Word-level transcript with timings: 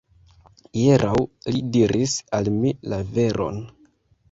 Hieraŭ 0.79 1.11
li 1.57 1.61
diris 1.77 2.17
al 2.39 2.51
mi 2.57 2.75
la 2.95 3.03
veron. 3.21 3.65